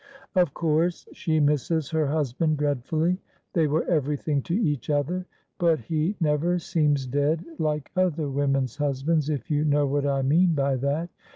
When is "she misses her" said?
1.13-2.07